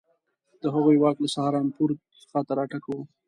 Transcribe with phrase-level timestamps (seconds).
[0.61, 1.89] د هغوی واک له سهارنپور
[2.21, 3.01] څخه تر اټک وو.